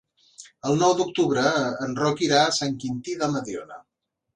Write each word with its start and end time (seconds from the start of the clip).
El 0.69 0.79
nou 0.83 0.95
d'octubre 1.01 1.45
en 1.67 1.95
Roc 2.03 2.27
irà 2.31 2.43
a 2.49 2.59
Sant 2.59 2.77
Quintí 2.87 3.19
de 3.23 3.35
Mediona. 3.39 3.85